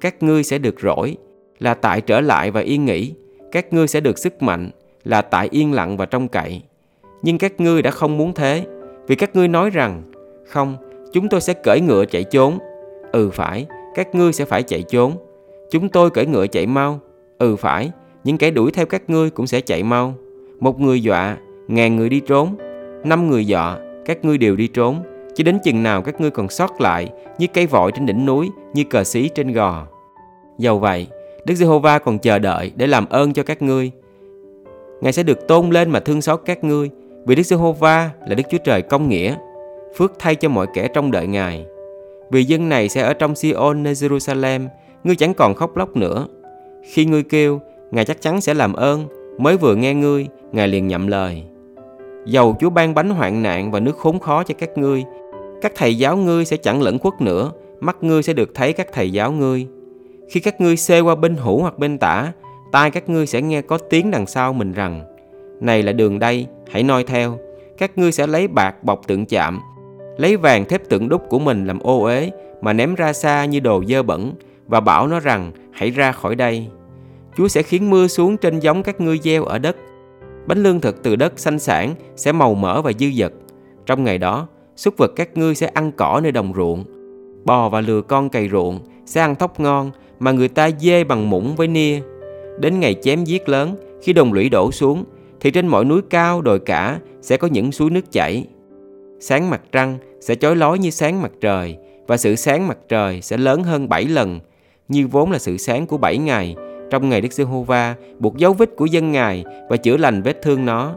Các 0.00 0.22
ngươi 0.22 0.42
sẽ 0.42 0.58
được 0.58 0.80
rỗi 0.80 1.16
là 1.58 1.74
tại 1.74 2.00
trở 2.00 2.20
lại 2.20 2.50
và 2.50 2.60
yên 2.60 2.84
nghỉ. 2.84 3.14
Các 3.52 3.72
ngươi 3.72 3.86
sẽ 3.86 4.00
được 4.00 4.18
sức 4.18 4.42
mạnh 4.42 4.70
là 5.04 5.22
tại 5.22 5.48
yên 5.50 5.72
lặng 5.72 5.96
và 5.96 6.06
trông 6.06 6.28
cậy. 6.28 6.62
Nhưng 7.22 7.38
các 7.38 7.60
ngươi 7.60 7.82
đã 7.82 7.90
không 7.90 8.18
muốn 8.18 8.32
thế 8.34 8.64
vì 9.06 9.14
các 9.14 9.36
ngươi 9.36 9.48
nói 9.48 9.70
rằng 9.70 10.02
không, 10.46 10.76
chúng 11.12 11.28
tôi 11.28 11.40
sẽ 11.40 11.54
cởi 11.54 11.80
ngựa 11.80 12.04
chạy 12.04 12.24
trốn. 12.24 12.58
Ừ 13.12 13.30
phải, 13.30 13.66
các 13.94 14.14
ngươi 14.14 14.32
sẽ 14.32 14.44
phải 14.44 14.62
chạy 14.62 14.82
trốn. 14.82 15.16
Chúng 15.70 15.88
tôi 15.88 16.10
cởi 16.10 16.26
ngựa 16.26 16.46
chạy 16.46 16.66
mau. 16.66 17.00
Ừ 17.38 17.56
phải, 17.56 17.90
những 18.24 18.38
kẻ 18.38 18.50
đuổi 18.50 18.70
theo 18.70 18.86
các 18.86 19.10
ngươi 19.10 19.30
cũng 19.30 19.46
sẽ 19.46 19.60
chạy 19.60 19.82
mau. 19.82 20.14
Một 20.60 20.80
người 20.80 21.02
dọa, 21.02 21.36
ngàn 21.70 21.96
người 21.96 22.08
đi 22.08 22.20
trốn. 22.20 22.56
Năm 23.04 23.30
người 23.30 23.44
dọ 23.44 23.76
các 24.04 24.24
ngươi 24.24 24.38
đều 24.38 24.56
đi 24.56 24.68
trốn. 24.68 25.02
Chỉ 25.34 25.44
đến 25.44 25.58
chừng 25.64 25.82
nào 25.82 26.02
các 26.02 26.20
ngươi 26.20 26.30
còn 26.30 26.48
sót 26.48 26.80
lại 26.80 27.08
như 27.38 27.46
cây 27.54 27.66
vội 27.66 27.92
trên 27.92 28.06
đỉnh 28.06 28.26
núi, 28.26 28.50
như 28.74 28.84
cờ 28.84 29.04
xí 29.04 29.28
trên 29.28 29.52
gò. 29.52 29.86
Dầu 30.58 30.78
vậy, 30.78 31.06
Đức 31.44 31.54
Giê-hô-va 31.54 31.98
còn 31.98 32.18
chờ 32.18 32.38
đợi 32.38 32.72
để 32.76 32.86
làm 32.86 33.08
ơn 33.08 33.32
cho 33.32 33.42
các 33.42 33.62
ngươi. 33.62 33.90
Ngài 35.00 35.12
sẽ 35.12 35.22
được 35.22 35.48
tôn 35.48 35.70
lên 35.70 35.90
mà 35.90 36.00
thương 36.00 36.22
xót 36.22 36.40
các 36.44 36.64
ngươi, 36.64 36.90
vì 37.26 37.34
Đức 37.34 37.42
Giê-hô-va 37.42 38.10
là 38.26 38.34
Đức 38.34 38.42
Chúa 38.50 38.58
Trời 38.58 38.82
công 38.82 39.08
nghĩa, 39.08 39.36
phước 39.96 40.12
thay 40.18 40.34
cho 40.34 40.48
mọi 40.48 40.66
kẻ 40.74 40.88
trong 40.94 41.10
đợi 41.10 41.26
Ngài. 41.26 41.64
Vì 42.30 42.44
dân 42.44 42.68
này 42.68 42.88
sẽ 42.88 43.02
ở 43.02 43.14
trong 43.14 43.34
Sion 43.34 43.82
nơi 43.82 43.94
Jerusalem, 43.94 44.68
ngươi 45.04 45.16
chẳng 45.16 45.34
còn 45.34 45.54
khóc 45.54 45.76
lóc 45.76 45.96
nữa. 45.96 46.26
Khi 46.92 47.04
ngươi 47.04 47.22
kêu, 47.22 47.60
Ngài 47.90 48.04
chắc 48.04 48.22
chắn 48.22 48.40
sẽ 48.40 48.54
làm 48.54 48.72
ơn, 48.72 49.06
mới 49.38 49.56
vừa 49.56 49.74
nghe 49.74 49.94
ngươi, 49.94 50.28
Ngài 50.52 50.68
liền 50.68 50.88
nhậm 50.88 51.06
lời. 51.06 51.42
Dầu 52.24 52.56
Chúa 52.60 52.70
ban 52.70 52.94
bánh 52.94 53.10
hoạn 53.10 53.42
nạn 53.42 53.70
và 53.70 53.80
nước 53.80 53.96
khốn 53.96 54.18
khó 54.18 54.42
cho 54.42 54.54
các 54.58 54.78
ngươi, 54.78 55.04
các 55.62 55.72
thầy 55.76 55.98
giáo 55.98 56.16
ngươi 56.16 56.44
sẽ 56.44 56.56
chẳng 56.56 56.82
lẫn 56.82 56.98
khuất 56.98 57.20
nữa, 57.20 57.52
mắt 57.80 57.96
ngươi 58.00 58.22
sẽ 58.22 58.32
được 58.32 58.54
thấy 58.54 58.72
các 58.72 58.86
thầy 58.92 59.12
giáo 59.12 59.32
ngươi. 59.32 59.66
Khi 60.30 60.40
các 60.40 60.60
ngươi 60.60 60.76
xê 60.76 61.00
qua 61.00 61.14
bên 61.14 61.36
hữu 61.36 61.60
hoặc 61.60 61.78
bên 61.78 61.98
tả, 61.98 62.32
tai 62.72 62.90
các 62.90 63.08
ngươi 63.08 63.26
sẽ 63.26 63.42
nghe 63.42 63.62
có 63.62 63.78
tiếng 63.78 64.10
đằng 64.10 64.26
sau 64.26 64.52
mình 64.52 64.72
rằng, 64.72 65.02
này 65.60 65.82
là 65.82 65.92
đường 65.92 66.18
đây, 66.18 66.46
hãy 66.70 66.82
noi 66.82 67.04
theo. 67.04 67.38
Các 67.78 67.98
ngươi 67.98 68.12
sẽ 68.12 68.26
lấy 68.26 68.48
bạc 68.48 68.84
bọc 68.84 69.06
tượng 69.06 69.26
chạm, 69.26 69.60
lấy 70.16 70.36
vàng 70.36 70.64
thép 70.64 70.88
tượng 70.88 71.08
đúc 71.08 71.22
của 71.28 71.38
mình 71.38 71.66
làm 71.66 71.78
ô 71.78 72.02
uế 72.02 72.30
mà 72.60 72.72
ném 72.72 72.94
ra 72.94 73.12
xa 73.12 73.44
như 73.44 73.60
đồ 73.60 73.84
dơ 73.88 74.02
bẩn 74.02 74.32
và 74.66 74.80
bảo 74.80 75.06
nó 75.06 75.20
rằng 75.20 75.52
hãy 75.72 75.90
ra 75.90 76.12
khỏi 76.12 76.34
đây. 76.34 76.66
Chúa 77.36 77.48
sẽ 77.48 77.62
khiến 77.62 77.90
mưa 77.90 78.06
xuống 78.06 78.36
trên 78.36 78.58
giống 78.58 78.82
các 78.82 79.00
ngươi 79.00 79.18
gieo 79.22 79.44
ở 79.44 79.58
đất. 79.58 79.76
Bánh 80.46 80.62
lương 80.62 80.80
thực 80.80 81.02
từ 81.02 81.16
đất 81.16 81.38
xanh 81.38 81.58
sản 81.58 81.94
sẽ 82.16 82.32
màu 82.32 82.54
mỡ 82.54 82.82
và 82.82 82.92
dư 82.98 83.10
dật. 83.18 83.32
Trong 83.86 84.04
ngày 84.04 84.18
đó, 84.18 84.48
súc 84.76 84.94
vật 84.96 85.12
các 85.16 85.36
ngươi 85.36 85.54
sẽ 85.54 85.66
ăn 85.66 85.92
cỏ 85.96 86.20
nơi 86.22 86.32
đồng 86.32 86.52
ruộng. 86.56 86.84
Bò 87.44 87.68
và 87.68 87.80
lừa 87.80 88.02
con 88.02 88.28
cày 88.28 88.48
ruộng 88.48 88.80
sẽ 89.06 89.20
ăn 89.20 89.34
thóc 89.34 89.60
ngon 89.60 89.90
mà 90.18 90.32
người 90.32 90.48
ta 90.48 90.70
dê 90.80 91.04
bằng 91.04 91.30
muỗng 91.30 91.56
với 91.56 91.68
nia. 91.68 92.00
Đến 92.60 92.80
ngày 92.80 92.94
chém 93.02 93.24
giết 93.24 93.48
lớn, 93.48 93.76
khi 94.02 94.12
đồng 94.12 94.32
lũy 94.32 94.48
đổ 94.48 94.72
xuống, 94.72 95.04
thì 95.40 95.50
trên 95.50 95.66
mọi 95.66 95.84
núi 95.84 96.00
cao 96.10 96.42
đồi 96.42 96.58
cả 96.58 96.98
sẽ 97.22 97.36
có 97.36 97.48
những 97.48 97.72
suối 97.72 97.90
nước 97.90 98.12
chảy. 98.12 98.46
Sáng 99.20 99.50
mặt 99.50 99.60
trăng 99.72 99.98
sẽ 100.20 100.34
chói 100.34 100.56
lói 100.56 100.78
như 100.78 100.90
sáng 100.90 101.22
mặt 101.22 101.32
trời 101.40 101.76
và 102.06 102.16
sự 102.16 102.36
sáng 102.36 102.68
mặt 102.68 102.78
trời 102.88 103.22
sẽ 103.22 103.36
lớn 103.36 103.62
hơn 103.62 103.88
7 103.88 104.04
lần, 104.04 104.40
như 104.88 105.06
vốn 105.06 105.30
là 105.30 105.38
sự 105.38 105.56
sáng 105.56 105.86
của 105.86 105.98
7 105.98 106.18
ngày 106.18 106.56
trong 106.90 107.08
ngày 107.08 107.20
Đức 107.20 107.32
Giê-hô-va 107.32 107.94
buộc 108.18 108.36
dấu 108.36 108.52
vết 108.52 108.76
của 108.76 108.86
dân 108.86 109.12
Ngài 109.12 109.44
và 109.68 109.76
chữa 109.76 109.96
lành 109.96 110.22
vết 110.22 110.42
thương 110.42 110.66
nó. 110.66 110.96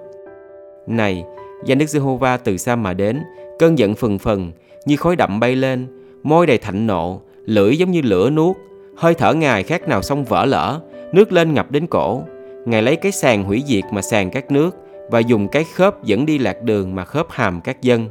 Này, 0.88 1.24
danh 1.66 1.78
Đức 1.78 1.90
Giê-hô-va 1.90 2.38
từ 2.38 2.58
xa 2.58 2.76
mà 2.76 2.94
đến, 2.94 3.20
cơn 3.60 3.78
giận 3.78 3.96
phần 3.96 4.20
phần 4.20 4.52
như 4.86 4.96
khói 4.96 5.16
đậm 5.16 5.40
bay 5.40 5.56
lên, 5.56 5.88
môi 6.24 6.48
đầy 6.48 6.58
thạnh 6.58 6.88
nộ, 6.88 7.22
lưỡi 7.46 7.78
giống 7.78 7.92
như 7.92 8.02
lửa 8.02 8.30
nuốt, 8.30 8.56
hơi 8.98 9.14
thở 9.14 9.34
Ngài 9.34 9.64
khác 9.64 9.88
nào 9.88 10.02
sông 10.02 10.24
vỡ 10.24 10.46
lỡ, 10.46 10.80
nước 11.12 11.32
lên 11.32 11.54
ngập 11.54 11.72
đến 11.72 11.88
cổ. 11.88 12.22
Ngài 12.66 12.82
lấy 12.82 12.96
cái 12.96 13.12
sàn 13.12 13.44
hủy 13.44 13.64
diệt 13.68 13.84
mà 13.92 14.02
sàn 14.02 14.32
các 14.32 14.52
nước 14.52 14.76
và 15.12 15.20
dùng 15.20 15.48
cái 15.48 15.64
khớp 15.64 16.04
dẫn 16.04 16.26
đi 16.26 16.38
lạc 16.38 16.64
đường 16.64 16.96
mà 16.96 17.06
khớp 17.06 17.28
hàm 17.30 17.62
các 17.62 17.82
dân. 17.82 18.10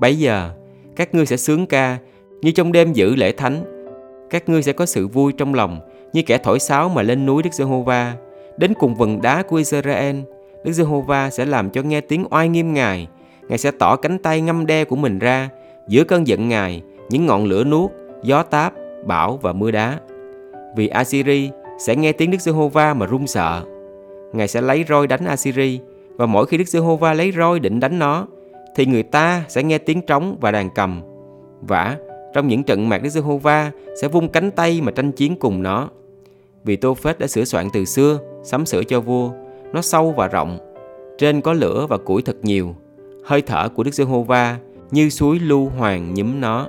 Bấy 0.00 0.18
giờ, 0.18 0.50
các 0.96 1.14
ngươi 1.14 1.26
sẽ 1.26 1.36
sướng 1.36 1.66
ca 1.66 1.98
như 2.42 2.50
trong 2.50 2.72
đêm 2.72 2.92
giữ 2.92 3.16
lễ 3.16 3.32
thánh. 3.32 3.64
Các 4.30 4.48
ngươi 4.48 4.62
sẽ 4.62 4.72
có 4.72 4.86
sự 4.86 5.08
vui 5.08 5.32
trong 5.32 5.54
lòng 5.54 5.80
như 6.12 6.22
kẻ 6.22 6.38
thổi 6.38 6.58
sáo 6.58 6.88
mà 6.88 7.02
lên 7.02 7.26
núi 7.26 7.42
Đức 7.42 7.54
Giê-hô-va, 7.54 8.14
đến 8.56 8.74
cùng 8.74 8.94
vần 8.94 9.22
đá 9.22 9.42
của 9.42 9.56
Israel. 9.56 10.16
Đức 10.64 10.72
Giê-hô-va 10.72 11.30
sẽ 11.30 11.44
làm 11.44 11.70
cho 11.70 11.82
nghe 11.82 12.00
tiếng 12.00 12.24
oai 12.30 12.48
nghiêm 12.48 12.74
Ngài. 12.74 13.08
Ngài 13.48 13.58
sẽ 13.58 13.70
tỏ 13.70 13.96
cánh 13.96 14.18
tay 14.18 14.40
ngâm 14.40 14.66
đe 14.66 14.84
của 14.84 14.96
mình 14.96 15.18
ra 15.18 15.48
giữa 15.88 16.04
cơn 16.04 16.26
giận 16.26 16.48
Ngài, 16.48 16.82
những 17.10 17.26
ngọn 17.26 17.44
lửa 17.44 17.64
nuốt, 17.64 17.90
gió 18.22 18.42
táp, 18.42 18.72
bão 19.04 19.36
và 19.42 19.52
mưa 19.52 19.70
đá. 19.70 19.98
Vì 20.76 20.88
Assyri 20.88 21.50
sẽ 21.78 21.96
nghe 21.96 22.12
tiếng 22.12 22.30
Đức 22.30 22.40
Giê-hô-va 22.40 22.94
mà 22.94 23.06
run 23.06 23.26
sợ. 23.26 23.62
Ngài 24.32 24.48
sẽ 24.48 24.60
lấy 24.60 24.84
roi 24.88 25.06
đánh 25.06 25.24
Assyri 25.24 25.80
và 26.16 26.26
mỗi 26.26 26.46
khi 26.46 26.56
Đức 26.56 26.68
Giê-hô-va 26.68 27.14
lấy 27.14 27.32
roi 27.32 27.60
định 27.60 27.80
đánh 27.80 27.98
nó 27.98 28.26
thì 28.76 28.86
người 28.86 29.02
ta 29.02 29.44
sẽ 29.48 29.62
nghe 29.62 29.78
tiếng 29.78 30.02
trống 30.02 30.36
và 30.40 30.50
đàn 30.50 30.70
cầm. 30.74 31.02
Vả, 31.60 31.96
trong 32.34 32.48
những 32.48 32.62
trận 32.62 32.88
mạc 32.88 33.02
Đức 33.02 33.08
Giê-hô-va 33.08 33.70
sẽ 34.02 34.08
vung 34.08 34.28
cánh 34.28 34.50
tay 34.50 34.80
mà 34.80 34.92
tranh 34.92 35.12
chiến 35.12 35.36
cùng 35.36 35.62
nó. 35.62 35.88
Vì 36.64 36.76
Tô 36.76 36.94
Phết 36.94 37.18
đã 37.18 37.26
sửa 37.26 37.44
soạn 37.44 37.68
từ 37.72 37.84
xưa, 37.84 38.20
sắm 38.42 38.66
sửa 38.66 38.84
cho 38.84 39.00
vua, 39.00 39.30
nó 39.72 39.82
sâu 39.82 40.12
và 40.16 40.28
rộng, 40.28 40.58
trên 41.18 41.40
có 41.40 41.52
lửa 41.52 41.86
và 41.90 41.98
củi 41.98 42.22
thật 42.22 42.36
nhiều. 42.42 42.74
Hơi 43.24 43.42
thở 43.42 43.68
của 43.68 43.82
Đức 43.82 43.94
Giê-hô-va 43.94 44.58
như 44.90 45.10
suối 45.10 45.38
lưu 45.38 45.68
hoàng 45.68 46.14
nhúm 46.14 46.40
nó. 46.40 46.68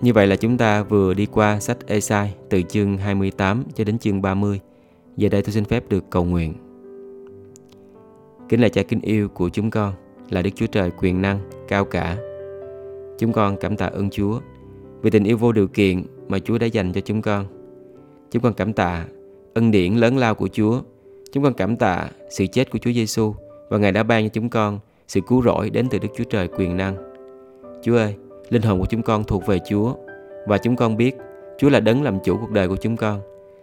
Như 0.00 0.12
vậy 0.12 0.26
là 0.26 0.36
chúng 0.36 0.58
ta 0.58 0.82
vừa 0.82 1.14
đi 1.14 1.26
qua 1.26 1.60
sách 1.60 1.78
Esai 1.86 2.34
từ 2.50 2.62
chương 2.62 2.96
28 2.96 3.64
cho 3.74 3.84
đến 3.84 3.98
chương 3.98 4.22
30. 4.22 4.60
Giờ 5.16 5.28
đây 5.28 5.42
tôi 5.42 5.52
xin 5.52 5.64
phép 5.64 5.84
được 5.88 6.04
cầu 6.10 6.24
nguyện. 6.24 6.54
Kính 8.48 8.60
là 8.60 8.68
cha 8.68 8.82
kính 8.82 9.00
yêu 9.00 9.28
của 9.28 9.48
chúng 9.48 9.70
con, 9.70 9.92
là 10.30 10.42
Đức 10.42 10.50
Chúa 10.54 10.66
Trời 10.66 10.90
quyền 10.90 11.22
năng, 11.22 11.38
cao 11.68 11.84
cả. 11.84 12.16
Chúng 13.18 13.32
con 13.32 13.56
cảm 13.56 13.76
tạ 13.76 13.86
ơn 13.86 14.10
Chúa 14.10 14.40
vì 15.02 15.10
tình 15.10 15.24
yêu 15.24 15.36
vô 15.36 15.52
điều 15.52 15.68
kiện 15.68 16.02
mà 16.28 16.38
Chúa 16.38 16.58
đã 16.58 16.66
dành 16.66 16.92
cho 16.92 17.00
chúng 17.00 17.22
con. 17.22 17.46
Chúng 18.30 18.42
con 18.42 18.54
cảm 18.54 18.72
tạ 18.72 19.04
ân 19.54 19.70
điển 19.70 19.94
lớn 19.94 20.16
lao 20.16 20.34
của 20.34 20.48
Chúa. 20.48 20.80
Chúng 21.32 21.44
con 21.44 21.54
cảm 21.54 21.76
tạ 21.76 22.08
sự 22.30 22.46
chết 22.46 22.70
của 22.70 22.78
Chúa 22.78 22.92
Giêsu 22.92 23.34
và 23.68 23.78
Ngài 23.78 23.92
đã 23.92 24.02
ban 24.02 24.24
cho 24.24 24.28
chúng 24.28 24.48
con 24.48 24.78
sự 25.08 25.20
cứu 25.28 25.42
rỗi 25.42 25.70
đến 25.70 25.86
từ 25.90 25.98
Đức 25.98 26.08
Chúa 26.16 26.24
Trời 26.24 26.48
quyền 26.48 26.76
năng. 26.76 26.96
Chúa 27.82 27.96
ơi, 27.96 28.14
linh 28.48 28.62
hồn 28.62 28.80
của 28.80 28.86
chúng 28.86 29.02
con 29.02 29.24
thuộc 29.24 29.46
về 29.46 29.58
Chúa 29.68 29.94
và 30.46 30.58
chúng 30.58 30.76
con 30.76 30.96
biết 30.96 31.16
Chúa 31.58 31.68
là 31.68 31.80
đấng 31.80 32.02
làm 32.02 32.18
chủ 32.24 32.36
cuộc 32.40 32.50
đời 32.50 32.68
của 32.68 32.76
chúng 32.76 32.96
con. 32.96 33.20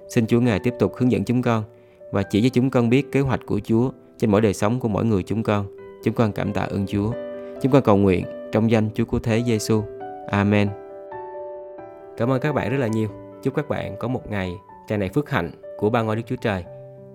Xin 0.10 0.28
Chúa 0.28 0.40
Ngài 0.40 0.60
tiếp 0.60 0.74
tục 0.80 0.96
hướng 0.98 1.12
dẫn 1.12 1.24
chúng 1.24 1.42
con 1.42 1.64
và 2.12 2.24
chỉ 2.24 2.42
cho 2.42 2.50
chúng 2.50 2.70
con 2.70 2.90
biết 2.90 3.12
kế 3.12 3.20
hoạch 3.20 3.46
của 3.46 3.60
Chúa 3.60 3.92
trên 4.18 4.32
mỗi 4.32 4.42
đời 4.42 4.54
sống 4.54 4.80
của 4.80 4.88
mỗi 4.88 5.06
người 5.06 5.24
chúng 5.24 5.44
con. 5.44 5.66
Chúng 6.04 6.14
con 6.14 6.32
cảm 6.32 6.54
tạ 6.54 6.62
ơn 6.62 6.86
Chúa. 6.88 7.12
Chúng 7.62 7.72
con 7.72 7.84
cầu 7.84 7.98
nguyện 7.98 8.26
trong 8.52 8.72
danh 8.72 8.90
Chúa 8.96 9.06
của 9.06 9.20
Thế 9.20 9.44
Giêsu. 9.48 9.84
Amen. 10.28 10.70
Cảm 12.18 12.32
ơn 12.32 12.42
các 12.42 12.56
bạn 12.56 12.72
rất 12.72 12.78
là 12.78 12.88
nhiều. 12.88 13.10
Chúc 13.44 13.56
các 13.56 13.70
bạn 13.70 13.96
có 14.00 14.08
một 14.08 14.30
ngày 14.30 14.54
tràn 14.88 15.00
đầy 15.00 15.10
phước 15.10 15.30
hạnh 15.30 15.52
của 15.78 15.90
ba 15.90 16.02
ngôi 16.02 16.16
Đức 16.16 16.22
Chúa 16.26 16.36
Trời. 16.36 16.64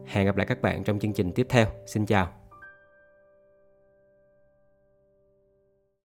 Hẹn 0.06 0.26
gặp 0.26 0.36
lại 0.36 0.46
các 0.46 0.62
bạn 0.62 0.84
trong 0.84 0.98
chương 0.98 1.12
trình 1.12 1.32
tiếp 1.32 1.46
theo. 1.50 1.66
Xin 1.86 2.06
chào. 2.06 2.28